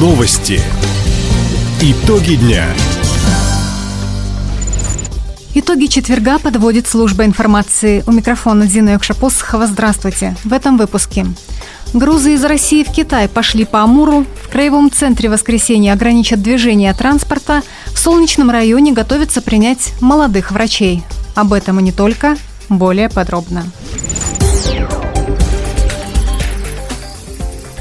[0.00, 0.62] Новости.
[1.82, 2.64] Итоги дня.
[5.52, 8.02] Итоги четверга подводит служба информации.
[8.06, 9.66] У микрофона Дина Юкшапосхова.
[9.66, 10.36] Здравствуйте.
[10.42, 11.26] В этом выпуске.
[11.92, 14.24] Грузы из России в Китай пошли по Амуру.
[14.42, 17.62] В краевом центре воскресенья ограничат движение транспорта.
[17.92, 21.02] В Солнечном районе готовятся принять молодых врачей.
[21.34, 22.38] Об этом и не только.
[22.70, 23.66] Более подробно.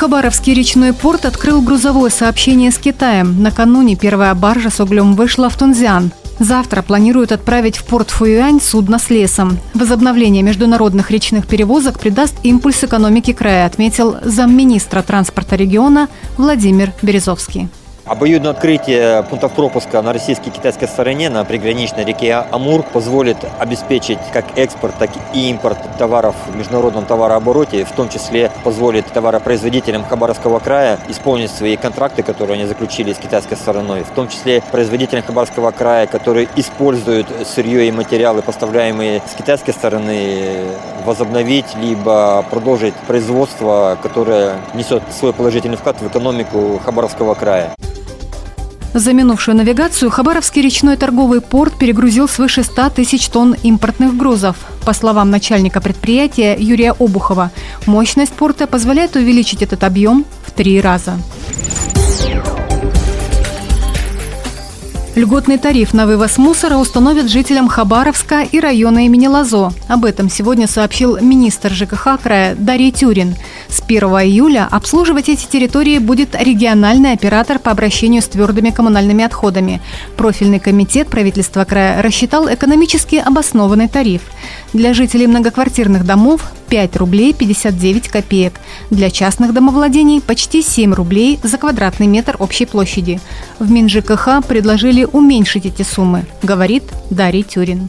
[0.00, 3.42] Хабаровский речной порт открыл грузовое сообщение с Китаем.
[3.42, 6.10] Накануне первая баржа с углем вышла в Тунзиан.
[6.38, 9.58] Завтра планируют отправить в порт Фуюань судно с лесом.
[9.74, 16.08] Возобновление международных речных перевозок придаст импульс экономике края, отметил замминистра транспорта региона
[16.38, 17.68] Владимир Березовский.
[18.06, 24.18] Обоюдное открытие пунктов пропуска на российской и китайской стороне на приграничной реке Амур позволит обеспечить
[24.32, 30.58] как экспорт, так и импорт товаров в международном товарообороте, в том числе позволит товаропроизводителям Хабаровского
[30.58, 35.70] края исполнить свои контракты, которые они заключили с китайской стороной, в том числе производителям Хабаровского
[35.70, 40.64] края, которые используют сырье и материалы, поставляемые с китайской стороны,
[41.04, 47.74] возобновить либо продолжить производство, которое несет свой положительный вклад в экономику Хабаровского края.
[48.92, 54.56] За минувшую навигацию Хабаровский речной торговый порт перегрузил свыше 100 тысяч тонн импортных грузов.
[54.84, 57.52] По словам начальника предприятия Юрия Обухова,
[57.86, 61.18] мощность порта позволяет увеличить этот объем в три раза.
[65.16, 69.72] Льготный тариф на вывоз мусора установят жителям Хабаровска и района имени Лазо.
[69.88, 73.34] Об этом сегодня сообщил министр ЖКХ края Дарья Тюрин.
[73.70, 79.80] С 1 июля обслуживать эти территории будет региональный оператор по обращению с твердыми коммунальными отходами.
[80.16, 84.22] Профильный комитет правительства края рассчитал экономически обоснованный тариф.
[84.72, 88.54] Для жителей многоквартирных домов 5 рублей 59 копеек.
[88.90, 93.20] Для частных домовладений почти 7 рублей за квадратный метр общей площади.
[93.60, 97.88] В МинЖКХ предложили уменьшить эти суммы, говорит Дарья Тюрин.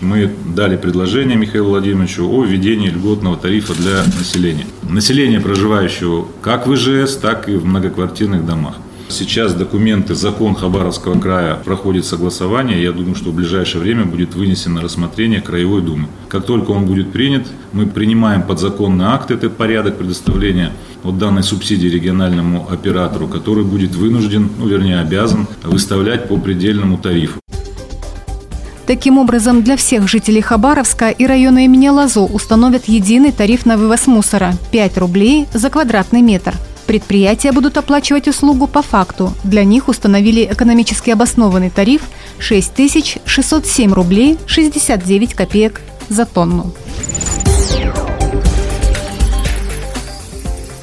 [0.00, 4.66] Мы дали предложение Михаилу Владимировичу о введении льготного тарифа для населения.
[4.88, 8.76] Население, проживающего как в ИЖС, так и в многоквартирных домах.
[9.08, 12.80] Сейчас документы, закон Хабаровского края проходит согласование.
[12.80, 16.06] Я думаю, что в ближайшее время будет вынесен на рассмотрение Краевой Думы.
[16.28, 20.72] Как только он будет принят, мы принимаем подзаконный акт, этот порядок предоставления
[21.02, 27.40] вот данной субсидии региональному оператору, который будет вынужден, ну вернее обязан, выставлять по предельному тарифу.
[28.88, 34.06] Таким образом, для всех жителей Хабаровска и района имени Лазо установят единый тариф на вывоз
[34.06, 36.54] мусора– 5 рублей за квадратный метр–
[36.86, 39.34] Предприятия будут оплачивать услугу по факту.
[39.44, 42.00] Для них установили экономически обоснованный тариф
[42.38, 46.72] 6607 рублей 69 копеек за тонну.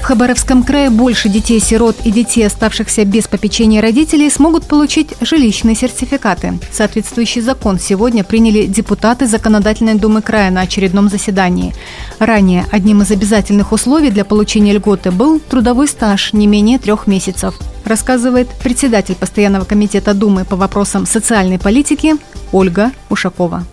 [0.05, 6.59] Хабаровском крае больше детей-сирот и детей, оставшихся без попечения родителей, смогут получить жилищные сертификаты.
[6.71, 11.73] Соответствующий закон сегодня приняли депутаты Законодательной думы края на очередном заседании.
[12.19, 17.55] Ранее одним из обязательных условий для получения льготы был трудовой стаж не менее трех месяцев
[17.83, 22.13] рассказывает председатель Постоянного комитета Думы по вопросам социальной политики
[22.51, 23.63] Ольга Ушакова.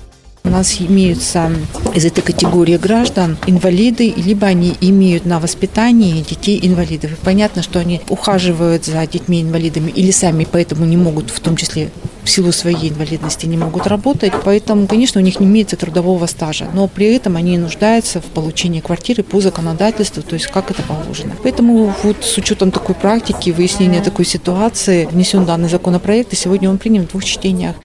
[0.45, 1.51] У нас имеются
[1.95, 7.13] из этой категории граждан инвалиды, либо они имеют на воспитании детей инвалидов.
[7.13, 11.91] И понятно, что они ухаживают за детьми-инвалидами или сами поэтому не могут, в том числе
[12.25, 14.33] в силу своей инвалидности, не могут работать.
[14.45, 16.69] Поэтому, конечно, у них не имеется трудового стажа.
[16.73, 21.33] Но при этом они нуждаются в получении квартиры по законодательству, то есть как это положено.
[21.43, 26.79] Поэтому вот с учетом такой практики, выяснения такой ситуации, внесен данный законопроект, и сегодня он
[26.79, 27.77] принят в двух чтениях.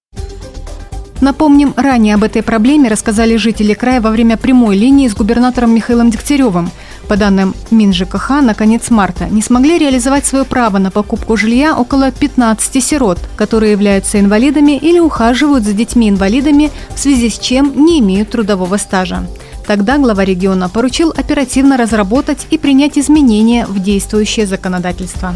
[1.19, 6.11] Напомним, ранее об этой проблеме рассказали жители края во время прямой линии с губернатором Михаилом
[6.11, 6.69] Дегтяревым.
[7.07, 12.11] По данным МинЖКХ, на конец марта не смогли реализовать свое право на покупку жилья около
[12.11, 18.29] 15 сирот, которые являются инвалидами или ухаживают за детьми-инвалидами, в связи с чем не имеют
[18.29, 19.25] трудового стажа.
[19.65, 25.33] Тогда глава региона поручил оперативно разработать и принять изменения в действующее законодательство.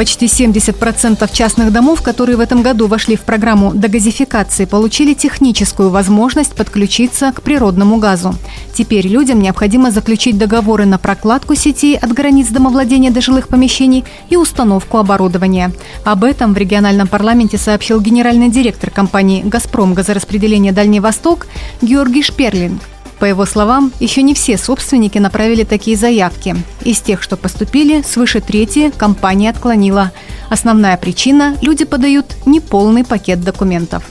[0.00, 6.54] Почти 70% частных домов, которые в этом году вошли в программу догазификации, получили техническую возможность
[6.54, 8.34] подключиться к природному газу.
[8.72, 14.38] Теперь людям необходимо заключить договоры на прокладку сети от границ домовладения до жилых помещений и
[14.38, 15.70] установку оборудования.
[16.06, 21.46] Об этом в региональном парламенте сообщил генеральный директор компании «Газпром» газораспределения «Дальний Восток»
[21.82, 22.80] Георгий Шперлинг.
[23.20, 26.56] По его словам, еще не все собственники направили такие заявки.
[26.84, 30.10] Из тех, что поступили, свыше трети компания отклонила.
[30.48, 34.04] Основная причина– люди подают неполный пакет документов.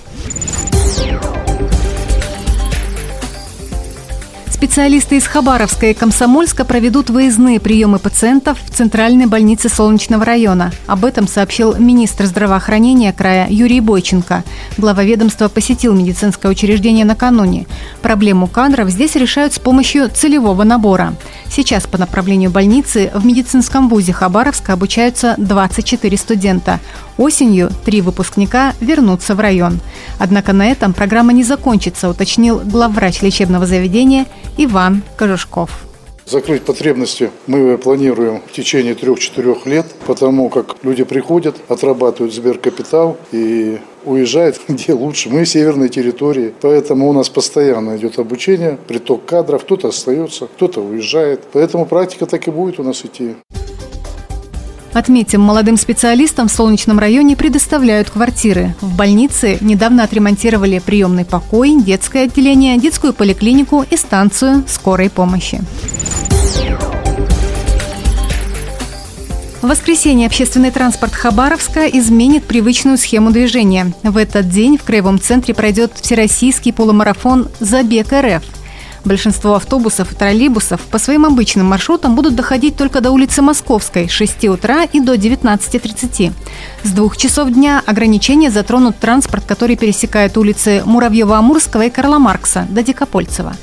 [4.60, 10.74] Специалисты из Хабаровска и Комсомольска проведут выездные приемы пациентов в Центральной больнице Солнечного района.
[10.86, 14.44] Об этом сообщил министр здравоохранения края Юрий Бойченко.
[14.78, 17.68] Глава ведомства посетил медицинское учреждение накануне.
[18.02, 21.14] Проблему кадров здесь решают с помощью целевого набора.
[21.50, 26.82] Сейчас по направлению больницы в медицинском вузе Хабаровска обучаются 24 студента.
[27.20, 29.82] Осенью три выпускника вернутся в район.
[30.20, 34.26] Однако на этом программа не закончится, уточнил главврач лечебного заведения
[34.58, 35.86] Иван Кожушков.
[36.26, 43.80] Закрыть потребности мы планируем в течение трех-четырех лет, потому как люди приходят, отрабатывают сберкапитал и
[44.06, 45.30] уезжают где лучше.
[45.30, 50.80] Мы в северной территории, поэтому у нас постоянно идет обучение, приток кадров, кто-то остается, кто-то
[50.80, 51.42] уезжает.
[51.52, 53.36] Поэтому практика так и будет у нас идти.
[54.94, 58.76] Отметим, молодым специалистам в Солнечном районе предоставляют квартиры.
[58.82, 65.62] В больнице недавно отремонтировали приемный покой, детское отделение, детскую поликлинику и станцию скорой помощи.
[69.62, 73.94] В воскресенье общественный транспорт Хабаровска изменит привычную схему движения.
[74.04, 78.59] В этот день в Краевом центре пройдет всероссийский полумарафон «Забег РФ».
[79.06, 84.12] Большинство автобусов и троллейбусов по своим обычным маршрутам будут доходить только до улицы Московской с
[84.12, 86.34] 6 утра и до 19.30.
[86.84, 92.84] С двух часов дня ограничения затронут транспорт, который пересекает улицы Муравьева-Амурского и Карла Маркса до
[92.84, 93.56] Дикопольцева.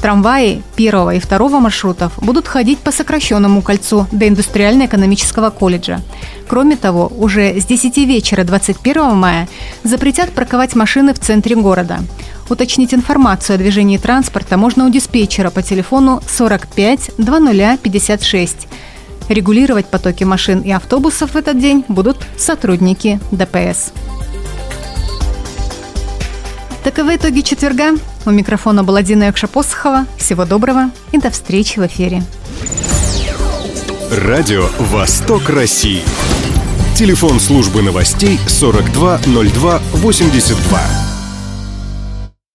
[0.00, 6.00] Трамваи первого и второго маршрутов будут ходить по сокращенному кольцу до Индустриально-экономического колледжа.
[6.46, 9.48] Кроме того, уже с 10 вечера 21 мая
[9.82, 12.00] запретят парковать машины в центре города.
[12.48, 18.68] Уточнить информацию о движении транспорта можно у диспетчера по телефону 45 2056.
[19.28, 23.92] Регулировать потоки машин и автобусов в этот день будут сотрудники ДПС.
[26.82, 27.92] Таковы итоги четверга.
[28.26, 30.06] У микрофона была Дина Якшапосхова.
[30.18, 32.22] Всего доброго и до встречи в эфире.
[34.10, 36.02] Радио «Восток России».
[36.94, 41.03] Телефон службы новостей 420282.